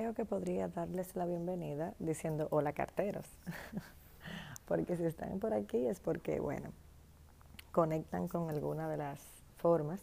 creo 0.00 0.14
que 0.14 0.24
podría 0.24 0.66
darles 0.66 1.14
la 1.14 1.26
bienvenida 1.26 1.92
diciendo 1.98 2.48
hola 2.52 2.72
carteros, 2.72 3.26
porque 4.64 4.96
si 4.96 5.04
están 5.04 5.38
por 5.40 5.52
aquí 5.52 5.86
es 5.86 6.00
porque, 6.00 6.40
bueno, 6.40 6.70
conectan 7.70 8.26
con 8.26 8.48
alguna 8.48 8.88
de 8.88 8.96
las 8.96 9.20
formas 9.58 10.00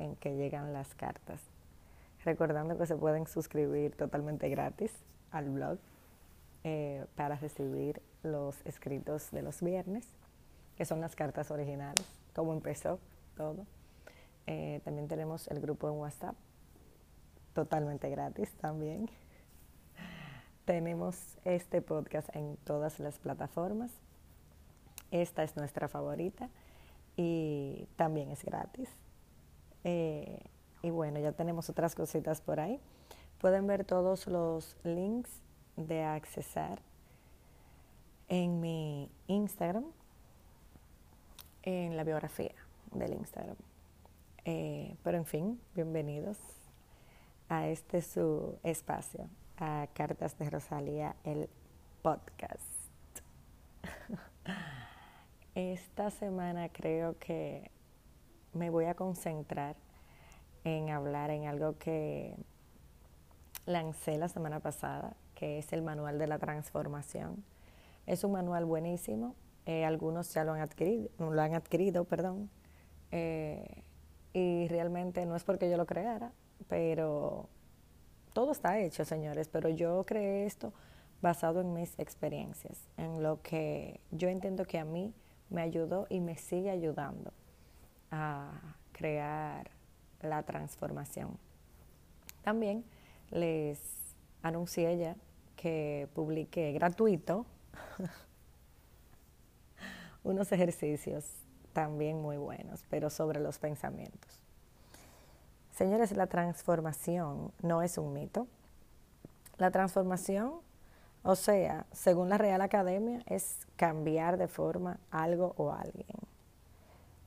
en 0.00 0.16
que 0.16 0.34
llegan 0.34 0.72
las 0.72 0.92
cartas. 0.96 1.40
Recordando 2.24 2.76
que 2.76 2.86
se 2.86 2.96
pueden 2.96 3.28
suscribir 3.28 3.94
totalmente 3.94 4.48
gratis 4.48 4.92
al 5.30 5.50
blog 5.50 5.78
eh, 6.64 7.06
para 7.14 7.36
recibir 7.36 8.02
los 8.24 8.56
escritos 8.66 9.30
de 9.30 9.42
los 9.42 9.62
viernes, 9.62 10.04
que 10.76 10.84
son 10.84 11.00
las 11.00 11.14
cartas 11.14 11.52
originales, 11.52 12.04
cómo 12.34 12.54
empezó 12.54 12.98
todo. 13.36 13.66
Eh, 14.48 14.80
también 14.84 15.06
tenemos 15.06 15.46
el 15.46 15.60
grupo 15.60 15.88
en 15.88 15.94
WhatsApp 15.94 16.34
totalmente 17.54 18.10
gratis 18.10 18.52
también. 18.60 19.08
Tenemos 20.68 21.16
este 21.46 21.80
podcast 21.80 22.28
en 22.36 22.58
todas 22.58 23.00
las 23.00 23.18
plataformas. 23.18 23.90
Esta 25.10 25.42
es 25.42 25.56
nuestra 25.56 25.88
favorita 25.88 26.50
y 27.16 27.88
también 27.96 28.30
es 28.30 28.44
gratis. 28.44 28.90
Eh, 29.84 30.42
y 30.82 30.90
bueno, 30.90 31.20
ya 31.20 31.32
tenemos 31.32 31.70
otras 31.70 31.94
cositas 31.94 32.42
por 32.42 32.60
ahí. 32.60 32.78
Pueden 33.40 33.66
ver 33.66 33.86
todos 33.86 34.26
los 34.26 34.76
links 34.84 35.30
de 35.78 36.02
accesar 36.02 36.82
en 38.28 38.60
mi 38.60 39.10
Instagram, 39.26 39.86
en 41.62 41.96
la 41.96 42.04
biografía 42.04 42.54
del 42.92 43.14
Instagram. 43.14 43.56
Eh, 44.44 44.98
pero 45.02 45.16
en 45.16 45.24
fin, 45.24 45.58
bienvenidos 45.74 46.36
a 47.48 47.68
este 47.68 48.02
su 48.02 48.58
espacio, 48.62 49.30
a 49.60 49.88
Cartas 49.92 50.38
de 50.38 50.50
Rosalía, 50.50 51.16
el 51.24 51.48
podcast. 52.02 52.62
Esta 55.54 56.10
semana 56.10 56.68
creo 56.68 57.18
que 57.18 57.70
me 58.52 58.70
voy 58.70 58.84
a 58.84 58.94
concentrar 58.94 59.76
en 60.64 60.90
hablar 60.90 61.30
en 61.30 61.46
algo 61.46 61.76
que 61.78 62.36
lancé 63.66 64.16
la 64.16 64.28
semana 64.28 64.60
pasada, 64.60 65.16
que 65.34 65.58
es 65.58 65.72
el 65.72 65.82
manual 65.82 66.18
de 66.18 66.28
la 66.28 66.38
transformación. 66.38 67.44
Es 68.06 68.22
un 68.22 68.32
manual 68.32 68.64
buenísimo, 68.64 69.34
eh, 69.66 69.84
algunos 69.84 70.32
ya 70.32 70.44
lo 70.44 70.52
han 70.52 70.60
adquirido, 70.60 71.10
lo 71.18 71.42
han 71.42 71.54
adquirido, 71.54 72.04
perdón, 72.04 72.48
eh, 73.10 73.82
y 74.32 74.68
realmente 74.68 75.26
no 75.26 75.34
es 75.34 75.42
porque 75.42 75.68
yo 75.68 75.76
lo 75.76 75.86
creara, 75.86 76.32
pero 76.68 77.48
todo 78.38 78.52
está 78.52 78.78
hecho, 78.78 79.04
señores, 79.04 79.48
pero 79.48 79.68
yo 79.68 80.04
creé 80.06 80.46
esto 80.46 80.72
basado 81.20 81.60
en 81.60 81.72
mis 81.72 81.98
experiencias, 81.98 82.88
en 82.96 83.20
lo 83.20 83.42
que 83.42 83.98
yo 84.12 84.28
entiendo 84.28 84.64
que 84.64 84.78
a 84.78 84.84
mí 84.84 85.12
me 85.50 85.60
ayudó 85.60 86.06
y 86.08 86.20
me 86.20 86.36
sigue 86.36 86.70
ayudando 86.70 87.32
a 88.12 88.76
crear 88.92 89.72
la 90.22 90.44
transformación. 90.44 91.36
También 92.44 92.84
les 93.32 94.14
anuncié 94.40 94.96
ya 94.96 95.16
que 95.56 96.06
publiqué 96.14 96.70
gratuito 96.70 97.44
unos 100.22 100.52
ejercicios 100.52 101.24
también 101.72 102.22
muy 102.22 102.36
buenos, 102.36 102.84
pero 102.88 103.10
sobre 103.10 103.40
los 103.40 103.58
pensamientos. 103.58 104.47
Señores, 105.78 106.10
la 106.10 106.26
transformación 106.26 107.52
no 107.62 107.82
es 107.82 107.98
un 107.98 108.12
mito. 108.12 108.48
La 109.58 109.70
transformación, 109.70 110.54
o 111.22 111.36
sea, 111.36 111.86
según 111.92 112.30
la 112.30 112.36
Real 112.36 112.62
Academia, 112.62 113.22
es 113.26 113.60
cambiar 113.76 114.38
de 114.38 114.48
forma 114.48 114.98
algo 115.12 115.54
o 115.56 115.72
alguien. 115.72 116.18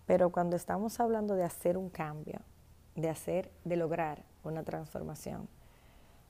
Pero 0.06 0.34
cuando 0.34 0.58
estamos 0.58 1.00
hablando 1.00 1.36
de 1.36 1.46
hacer 1.46 1.78
un 1.78 1.90
cambio, 1.90 2.42
de 2.96 3.10
hacer, 3.10 3.50
de 3.64 3.78
lograr 3.78 4.22
una 4.44 4.64
transformación, 4.64 5.48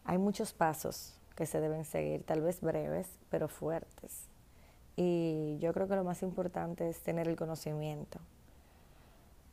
hay 0.06 0.20
muchos 0.20 0.54
pasos 0.54 1.18
que 1.36 1.48
se 1.48 1.60
deben 1.60 1.86
seguir, 1.86 2.24
tal 2.24 2.42
vez 2.42 2.62
breves, 2.62 3.10
pero 3.32 3.48
fuertes. 3.48 4.28
Y 4.96 5.58
yo 5.60 5.74
creo 5.74 5.88
que 5.88 5.96
lo 5.96 6.04
más 6.04 6.22
importante 6.22 6.88
es 6.88 7.02
tener 7.02 7.28
el 7.28 7.36
conocimiento, 7.36 8.20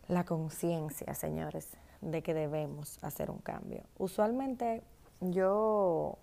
la 0.06 0.24
conciencia, 0.24 1.14
señores 1.14 1.66
de 2.00 2.22
que 2.22 2.34
debemos 2.34 2.98
hacer 3.02 3.30
un 3.30 3.38
cambio. 3.38 3.82
Usualmente 3.98 4.82
yo, 5.20 6.18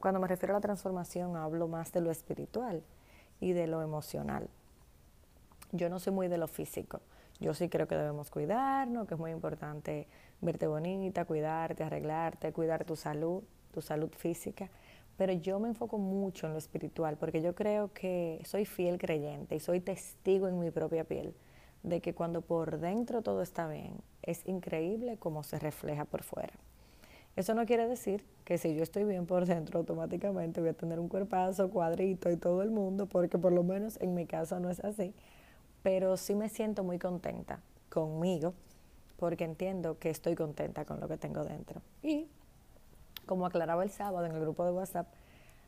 cuando 0.00 0.20
me 0.20 0.28
refiero 0.28 0.54
a 0.54 0.58
la 0.58 0.60
transformación, 0.60 1.36
hablo 1.36 1.68
más 1.68 1.92
de 1.92 2.00
lo 2.00 2.10
espiritual 2.10 2.82
y 3.40 3.52
de 3.52 3.66
lo 3.66 3.82
emocional. 3.82 4.48
Yo 5.72 5.88
no 5.88 5.98
soy 5.98 6.12
muy 6.12 6.28
de 6.28 6.38
lo 6.38 6.48
físico. 6.48 7.00
Yo 7.40 7.54
sí 7.54 7.68
creo 7.68 7.86
que 7.86 7.96
debemos 7.96 8.30
cuidarnos, 8.30 9.06
que 9.06 9.14
es 9.14 9.20
muy 9.20 9.30
importante 9.30 10.08
verte 10.40 10.66
bonita, 10.66 11.24
cuidarte, 11.24 11.84
arreglarte, 11.84 12.52
cuidar 12.52 12.84
tu 12.84 12.96
salud, 12.96 13.42
tu 13.72 13.80
salud 13.80 14.10
física. 14.16 14.70
Pero 15.16 15.32
yo 15.32 15.58
me 15.58 15.68
enfoco 15.68 15.98
mucho 15.98 16.46
en 16.46 16.52
lo 16.52 16.58
espiritual 16.58 17.16
porque 17.16 17.42
yo 17.42 17.54
creo 17.54 17.92
que 17.92 18.40
soy 18.44 18.64
fiel 18.64 18.98
creyente 18.98 19.56
y 19.56 19.60
soy 19.60 19.80
testigo 19.80 20.48
en 20.48 20.58
mi 20.58 20.70
propia 20.70 21.04
piel 21.04 21.34
de 21.88 22.00
que 22.00 22.14
cuando 22.14 22.40
por 22.40 22.78
dentro 22.78 23.22
todo 23.22 23.42
está 23.42 23.68
bien, 23.68 23.94
es 24.22 24.46
increíble 24.46 25.16
cómo 25.18 25.42
se 25.42 25.58
refleja 25.58 26.04
por 26.04 26.22
fuera. 26.22 26.52
Eso 27.38 27.54
no 27.54 27.66
quiere 27.66 27.86
decir 27.86 28.24
que 28.44 28.58
si 28.58 28.74
yo 28.74 28.82
estoy 28.82 29.04
bien 29.04 29.24
por 29.24 29.46
dentro, 29.46 29.78
automáticamente 29.78 30.60
voy 30.60 30.70
a 30.70 30.74
tener 30.74 30.98
un 30.98 31.08
cuerpazo, 31.08 31.70
cuadrito 31.70 32.30
y 32.30 32.36
todo 32.36 32.62
el 32.62 32.70
mundo, 32.70 33.06
porque 33.06 33.38
por 33.38 33.52
lo 33.52 33.62
menos 33.62 33.96
en 34.00 34.14
mi 34.14 34.26
caso 34.26 34.58
no 34.58 34.70
es 34.70 34.80
así. 34.80 35.14
Pero 35.84 36.16
sí 36.16 36.34
me 36.34 36.48
siento 36.48 36.82
muy 36.82 36.98
contenta 36.98 37.60
conmigo, 37.90 38.54
porque 39.18 39.44
entiendo 39.44 39.98
que 40.00 40.10
estoy 40.10 40.34
contenta 40.34 40.84
con 40.84 40.98
lo 40.98 41.06
que 41.06 41.16
tengo 41.16 41.44
dentro. 41.44 41.80
Y, 42.02 42.26
como 43.24 43.46
aclaraba 43.46 43.84
el 43.84 43.90
sábado 43.90 44.26
en 44.26 44.32
el 44.32 44.40
grupo 44.40 44.64
de 44.64 44.72
WhatsApp, 44.72 45.06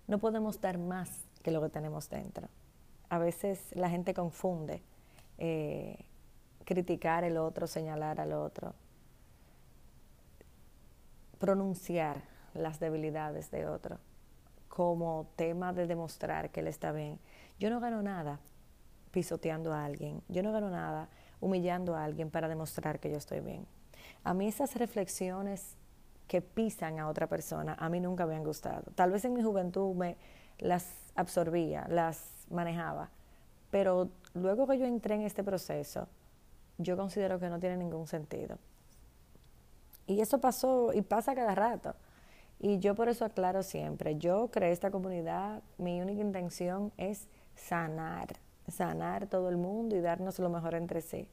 no 0.08 0.18
podemos 0.18 0.60
dar 0.60 0.76
más 0.78 1.10
que 1.44 1.52
lo 1.52 1.62
que 1.62 1.68
tenemos 1.68 2.10
dentro. 2.10 2.48
A 3.10 3.18
veces 3.18 3.60
la 3.76 3.88
gente 3.88 4.12
confunde 4.12 4.82
eh, 5.38 6.04
criticar 6.64 7.24
el 7.24 7.36
otro, 7.36 7.66
señalar 7.66 8.20
al 8.20 8.32
otro, 8.32 8.74
pronunciar 11.38 12.22
las 12.54 12.80
debilidades 12.80 13.50
de 13.50 13.66
otro 13.66 13.98
como 14.68 15.26
tema 15.36 15.72
de 15.72 15.86
demostrar 15.86 16.50
que 16.50 16.60
él 16.60 16.68
está 16.68 16.92
bien. 16.92 17.18
Yo 17.58 17.70
no 17.70 17.80
gano 17.80 18.02
nada 18.02 18.38
pisoteando 19.10 19.72
a 19.72 19.84
alguien, 19.84 20.22
yo 20.28 20.42
no 20.42 20.52
gano 20.52 20.70
nada 20.70 21.08
humillando 21.40 21.96
a 21.96 22.04
alguien 22.04 22.30
para 22.30 22.48
demostrar 22.48 23.00
que 23.00 23.10
yo 23.10 23.16
estoy 23.16 23.40
bien. 23.40 23.66
A 24.22 24.34
mí 24.34 24.46
esas 24.46 24.76
reflexiones 24.76 25.76
que 26.28 26.40
pisan 26.40 27.00
a 27.00 27.08
otra 27.08 27.26
persona, 27.26 27.74
a 27.78 27.88
mí 27.88 27.98
nunca 27.98 28.26
me 28.26 28.36
han 28.36 28.44
gustado. 28.44 28.92
Tal 28.94 29.10
vez 29.10 29.24
en 29.24 29.34
mi 29.34 29.42
juventud 29.42 29.94
me 29.96 30.16
las 30.58 30.86
absorbía, 31.16 31.86
las 31.88 32.46
manejaba, 32.50 33.10
pero 33.70 34.10
luego 34.34 34.68
que 34.68 34.78
yo 34.78 34.86
entré 34.86 35.16
en 35.16 35.22
este 35.22 35.42
proceso, 35.42 36.06
yo 36.80 36.96
considero 36.96 37.38
que 37.38 37.48
no 37.48 37.60
tiene 37.60 37.76
ningún 37.76 38.06
sentido. 38.06 38.58
Y 40.06 40.20
eso 40.20 40.40
pasó 40.40 40.92
y 40.92 41.02
pasa 41.02 41.34
cada 41.34 41.54
rato. 41.54 41.94
Y 42.58 42.78
yo 42.78 42.94
por 42.94 43.08
eso 43.08 43.24
aclaro 43.24 43.62
siempre, 43.62 44.16
yo 44.16 44.50
creé 44.50 44.72
esta 44.72 44.90
comunidad, 44.90 45.62
mi 45.78 46.00
única 46.02 46.20
intención 46.20 46.92
es 46.98 47.26
sanar, 47.54 48.36
sanar 48.68 49.28
todo 49.28 49.48
el 49.48 49.56
mundo 49.56 49.96
y 49.96 50.00
darnos 50.00 50.38
lo 50.38 50.50
mejor 50.50 50.74
entre 50.74 51.00
sí. 51.00 51.26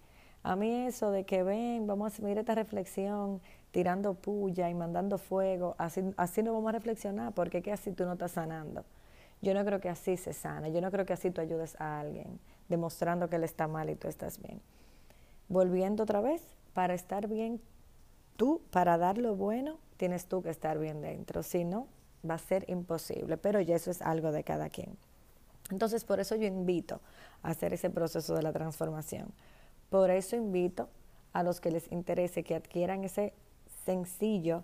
A 0.43 0.55
mí 0.55 0.85
eso 0.85 1.11
de 1.11 1.25
que 1.25 1.43
ven, 1.43 1.85
vamos 1.85 2.17
a 2.17 2.23
mirar 2.23 2.39
esta 2.39 2.55
reflexión, 2.55 3.41
tirando 3.71 4.13
puya 4.13 4.69
y 4.69 4.73
mandando 4.73 5.17
fuego, 5.17 5.75
así, 5.77 6.01
así 6.15 6.43
no 6.43 6.53
vamos 6.53 6.69
a 6.69 6.73
reflexionar, 6.73 7.33
porque 7.33 7.61
que 7.61 7.73
así 7.73 7.91
tú 7.91 8.05
no 8.05 8.13
estás 8.13 8.31
sanando. 8.31 8.85
Yo 9.41 9.53
no 9.53 9.65
creo 9.65 9.81
que 9.81 9.89
así 9.89 10.15
se 10.15 10.31
sana, 10.31 10.69
yo 10.69 10.79
no 10.79 10.91
creo 10.91 11.05
que 11.05 11.13
así 11.13 11.29
tú 11.29 11.41
ayudes 11.41 11.75
a 11.81 11.99
alguien 11.99 12.39
demostrando 12.69 13.29
que 13.29 13.35
él 13.35 13.43
está 13.43 13.67
mal 13.67 13.89
y 13.89 13.95
tú 13.95 14.07
estás 14.07 14.39
bien. 14.41 14.61
Volviendo 15.49 16.03
otra 16.03 16.21
vez, 16.21 16.41
para 16.73 16.93
estar 16.93 17.27
bien 17.27 17.61
tú, 18.35 18.61
para 18.71 18.97
dar 18.97 19.17
lo 19.17 19.35
bueno, 19.35 19.79
tienes 19.97 20.27
tú 20.27 20.41
que 20.41 20.49
estar 20.49 20.77
bien 20.77 21.01
dentro, 21.01 21.43
si 21.43 21.63
no, 21.63 21.87
va 22.29 22.35
a 22.35 22.39
ser 22.39 22.69
imposible, 22.69 23.37
pero 23.37 23.61
ya 23.61 23.75
eso 23.75 23.91
es 23.91 24.01
algo 24.01 24.31
de 24.31 24.43
cada 24.43 24.69
quien. 24.69 24.97
Entonces, 25.71 26.03
por 26.05 26.19
eso 26.19 26.35
yo 26.35 26.45
invito 26.45 27.01
a 27.43 27.49
hacer 27.49 27.73
ese 27.73 27.89
proceso 27.89 28.35
de 28.35 28.43
la 28.43 28.53
transformación. 28.53 29.33
Por 29.89 30.09
eso 30.11 30.35
invito 30.35 30.89
a 31.33 31.43
los 31.43 31.59
que 31.59 31.71
les 31.71 31.91
interese 31.91 32.43
que 32.43 32.55
adquieran 32.55 33.03
ese 33.03 33.33
sencillo 33.85 34.63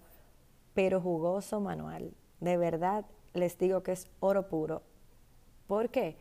pero 0.74 1.02
jugoso 1.02 1.60
manual. 1.60 2.14
De 2.40 2.58
verdad 2.58 3.06
les 3.34 3.58
digo 3.58 3.84
que 3.84 3.92
es 3.94 4.08
oro 4.20 4.48
puro. 4.48 4.82
¿Por 5.68 5.90
qué? 5.90 6.18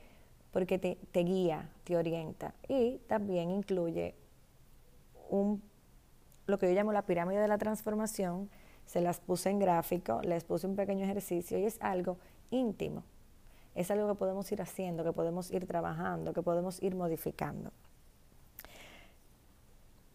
porque 0.52 0.78
te, 0.78 1.20
guía, 1.24 1.70
te 1.84 1.96
orienta 1.96 2.54
y 2.68 2.98
también 3.08 3.50
incluye 3.50 4.14
un, 5.32 5.62
lo 6.46 6.58
que 6.58 6.68
yo 6.68 6.74
llamo 6.74 6.92
la 6.92 7.02
pirámide 7.02 7.40
de 7.40 7.48
la 7.48 7.58
transformación, 7.58 8.50
se 8.86 9.00
las 9.00 9.20
puse 9.20 9.50
en 9.50 9.58
gráfico, 9.58 10.20
les 10.22 10.44
puse 10.44 10.66
un 10.66 10.76
pequeño 10.76 11.04
ejercicio 11.04 11.58
y 11.58 11.64
es 11.64 11.78
algo 11.80 12.18
íntimo. 12.50 13.02
Es 13.74 13.90
algo 13.90 14.06
que 14.08 14.14
podemos 14.14 14.52
ir 14.52 14.60
haciendo, 14.60 15.02
que 15.02 15.12
podemos 15.12 15.50
ir 15.50 15.66
trabajando, 15.66 16.34
que 16.34 16.42
podemos 16.42 16.82
ir 16.82 16.94
modificando. 16.94 17.72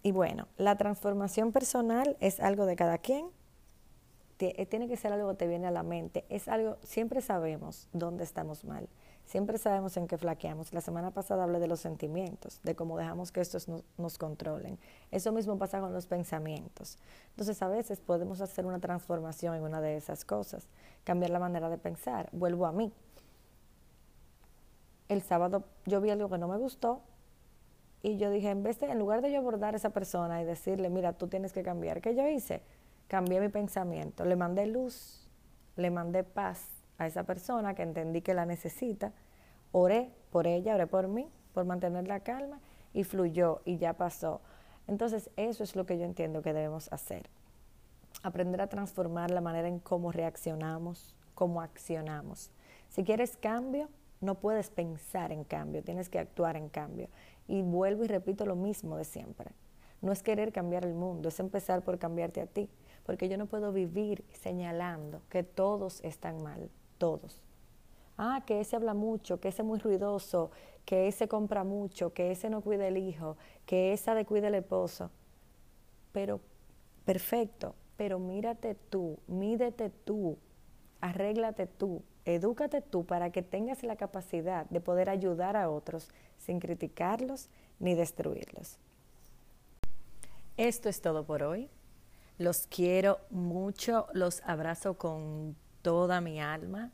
Y 0.03 0.11
bueno, 0.11 0.47
la 0.57 0.77
transformación 0.77 1.51
personal 1.51 2.15
es 2.19 2.39
algo 2.39 2.67
de 2.67 2.75
cada 2.75 2.99
quien. 2.99 3.29
Eh, 4.39 4.67
tiene 4.67 4.87
que 4.87 4.95
ser 4.95 5.11
algo 5.11 5.29
que 5.31 5.37
te 5.37 5.47
viene 5.47 5.65
a 5.65 5.71
la 5.71 5.81
mente. 5.81 6.23
Es 6.29 6.47
algo, 6.47 6.77
siempre 6.83 7.21
sabemos 7.21 7.89
dónde 7.93 8.23
estamos 8.23 8.63
mal. 8.63 8.87
Siempre 9.27 9.57
sabemos 9.57 9.97
en 9.97 10.07
qué 10.07 10.17
flaqueamos. 10.17 10.71
La 10.71 10.79
semana 10.79 11.11
pasada 11.11 11.43
hablé 11.43 11.59
de 11.59 11.67
los 11.67 11.81
sentimientos, 11.81 12.61
de 12.63 12.77
cómo 12.77 12.97
dejamos 12.97 13.33
que 13.33 13.41
estos 13.41 13.67
nos 13.97 14.17
controlen. 14.17 14.79
Eso 15.11 15.33
mismo 15.33 15.57
pasa 15.57 15.81
con 15.81 15.91
los 15.91 16.07
pensamientos. 16.07 16.97
Entonces 17.31 17.61
a 17.61 17.67
veces 17.67 17.99
podemos 17.99 18.39
hacer 18.39 18.65
una 18.65 18.79
transformación 18.79 19.53
en 19.53 19.63
una 19.63 19.81
de 19.81 19.97
esas 19.97 20.23
cosas, 20.23 20.69
cambiar 21.03 21.31
la 21.31 21.39
manera 21.39 21.69
de 21.69 21.77
pensar. 21.77 22.29
Vuelvo 22.31 22.65
a 22.65 22.71
mí. 22.71 22.93
El 25.09 25.21
sábado 25.21 25.65
yo 25.85 25.99
vi 25.99 26.09
algo 26.09 26.29
que 26.29 26.37
no 26.37 26.47
me 26.47 26.57
gustó 26.57 27.01
y 28.01 28.15
yo 28.15 28.31
dije, 28.31 28.49
en 28.49 28.63
vez 28.63 28.79
de, 28.79 28.85
en 28.85 28.97
lugar 28.97 29.21
de 29.21 29.29
yo 29.29 29.39
abordar 29.39 29.73
a 29.73 29.77
esa 29.77 29.89
persona 29.89 30.41
y 30.41 30.45
decirle, 30.45 30.89
mira, 30.89 31.11
tú 31.11 31.27
tienes 31.27 31.51
que 31.51 31.63
cambiar, 31.63 31.99
¿qué 31.99 32.15
yo 32.15 32.25
hice? 32.29 32.61
Cambié 33.09 33.41
mi 33.41 33.49
pensamiento, 33.49 34.23
le 34.23 34.37
mandé 34.37 34.67
luz, 34.67 35.27
le 35.75 35.91
mandé 35.91 36.23
paz 36.23 36.76
a 36.97 37.07
esa 37.07 37.23
persona 37.23 37.75
que 37.75 37.83
entendí 37.83 38.21
que 38.21 38.33
la 38.33 38.45
necesita, 38.45 39.13
oré 39.71 40.11
por 40.31 40.47
ella, 40.47 40.75
oré 40.75 40.87
por 40.87 41.07
mí, 41.07 41.29
por 41.53 41.65
mantener 41.65 42.07
la 42.07 42.21
calma 42.21 42.59
y 42.93 43.03
fluyó 43.03 43.61
y 43.65 43.77
ya 43.77 43.93
pasó. 43.93 44.41
Entonces 44.87 45.29
eso 45.35 45.63
es 45.63 45.75
lo 45.75 45.85
que 45.85 45.97
yo 45.97 46.05
entiendo 46.05 46.41
que 46.41 46.53
debemos 46.53 46.91
hacer. 46.91 47.29
Aprender 48.23 48.61
a 48.61 48.67
transformar 48.67 49.31
la 49.31 49.41
manera 49.41 49.67
en 49.67 49.79
cómo 49.79 50.11
reaccionamos, 50.11 51.13
cómo 51.35 51.61
accionamos. 51.61 52.51
Si 52.89 53.03
quieres 53.03 53.37
cambio, 53.37 53.89
no 54.21 54.35
puedes 54.35 54.69
pensar 54.69 55.31
en 55.31 55.43
cambio, 55.43 55.83
tienes 55.83 56.09
que 56.09 56.19
actuar 56.19 56.55
en 56.55 56.69
cambio. 56.69 57.09
Y 57.47 57.61
vuelvo 57.61 58.03
y 58.03 58.07
repito 58.07 58.45
lo 58.45 58.55
mismo 58.55 58.97
de 58.97 59.03
siempre. 59.03 59.51
No 60.01 60.11
es 60.11 60.23
querer 60.23 60.51
cambiar 60.51 60.85
el 60.85 60.93
mundo, 60.93 61.29
es 61.29 61.39
empezar 61.39 61.83
por 61.83 61.99
cambiarte 61.99 62.41
a 62.41 62.47
ti, 62.47 62.69
porque 63.05 63.29
yo 63.29 63.37
no 63.37 63.47
puedo 63.47 63.71
vivir 63.71 64.23
señalando 64.31 65.21
que 65.29 65.43
todos 65.43 66.01
están 66.03 66.41
mal 66.41 66.69
todos. 66.97 67.39
Ah, 68.17 68.43
que 68.45 68.59
ese 68.59 68.75
habla 68.75 68.93
mucho, 68.93 69.39
que 69.39 69.49
ese 69.49 69.61
es 69.61 69.67
muy 69.67 69.79
ruidoso, 69.79 70.51
que 70.85 71.07
ese 71.07 71.27
compra 71.27 71.63
mucho, 71.63 72.13
que 72.13 72.31
ese 72.31 72.49
no 72.49 72.61
cuida 72.61 72.87
el 72.87 72.97
hijo, 72.97 73.37
que 73.65 73.93
esa 73.93 74.15
de 74.15 74.25
cuida 74.25 74.47
el 74.47 74.55
esposo. 74.55 75.11
Pero, 76.13 76.39
perfecto, 77.05 77.75
pero 77.97 78.19
mírate 78.19 78.75
tú, 78.75 79.19
mídete 79.27 79.89
tú, 79.89 80.37
arréglate 81.01 81.67
tú, 81.67 82.03
edúcate 82.25 82.81
tú 82.81 83.05
para 83.05 83.31
que 83.31 83.41
tengas 83.41 83.83
la 83.83 83.97
capacidad 83.97 84.65
de 84.69 84.81
poder 84.81 85.09
ayudar 85.09 85.57
a 85.57 85.69
otros 85.69 86.09
sin 86.37 86.59
criticarlos 86.59 87.49
ni 87.79 87.93
destruirlos. 87.93 88.79
Esto 90.57 90.89
es 90.89 91.01
todo 91.01 91.23
por 91.25 91.43
hoy. 91.43 91.69
Los 92.37 92.67
quiero 92.67 93.19
mucho, 93.29 94.07
los 94.13 94.41
abrazo 94.43 94.97
con 94.97 95.55
toda 95.81 96.21
mi 96.21 96.39
alma. 96.41 96.91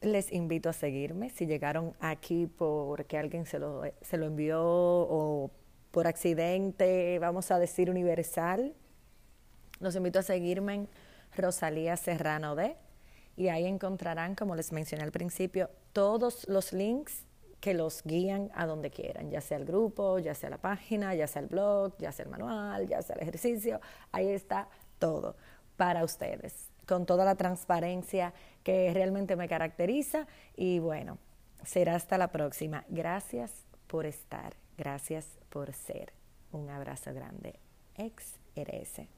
Les 0.00 0.32
invito 0.32 0.68
a 0.68 0.72
seguirme. 0.72 1.30
Si 1.30 1.46
llegaron 1.46 1.94
aquí 2.00 2.46
porque 2.46 3.18
alguien 3.18 3.46
se 3.46 3.58
lo, 3.58 3.82
se 4.00 4.16
lo 4.16 4.26
envió 4.26 4.62
o 4.62 5.50
por 5.90 6.06
accidente, 6.06 7.18
vamos 7.18 7.50
a 7.50 7.58
decir 7.58 7.90
universal, 7.90 8.74
los 9.80 9.96
invito 9.96 10.18
a 10.18 10.22
seguirme 10.22 10.74
en 10.74 10.88
Rosalía 11.36 11.96
Serrano 11.96 12.54
D. 12.54 12.76
Y 13.36 13.48
ahí 13.48 13.66
encontrarán, 13.66 14.34
como 14.34 14.56
les 14.56 14.72
mencioné 14.72 15.04
al 15.04 15.12
principio, 15.12 15.70
todos 15.92 16.48
los 16.48 16.72
links 16.72 17.24
que 17.60 17.74
los 17.74 18.02
guían 18.04 18.50
a 18.54 18.66
donde 18.66 18.90
quieran, 18.90 19.30
ya 19.30 19.40
sea 19.40 19.58
el 19.58 19.64
grupo, 19.64 20.18
ya 20.18 20.34
sea 20.34 20.50
la 20.50 20.58
página, 20.58 21.14
ya 21.14 21.26
sea 21.26 21.42
el 21.42 21.48
blog, 21.48 21.96
ya 21.98 22.12
sea 22.12 22.24
el 22.24 22.30
manual, 22.30 22.86
ya 22.86 23.02
sea 23.02 23.16
el 23.16 23.22
ejercicio. 23.22 23.80
Ahí 24.12 24.28
está 24.28 24.68
todo 24.98 25.36
para 25.76 26.04
ustedes 26.04 26.70
con 26.88 27.06
toda 27.06 27.24
la 27.24 27.36
transparencia 27.36 28.32
que 28.64 28.92
realmente 28.92 29.36
me 29.36 29.48
caracteriza. 29.48 30.26
Y 30.56 30.78
bueno, 30.78 31.18
será 31.64 31.94
hasta 31.94 32.18
la 32.18 32.32
próxima. 32.32 32.84
Gracias 32.88 33.52
por 33.86 34.06
estar, 34.06 34.54
gracias 34.76 35.38
por 35.50 35.72
ser. 35.72 36.12
Un 36.50 36.70
abrazo 36.70 37.12
grande. 37.12 37.60
Ex 37.96 38.38
RS. 38.56 39.17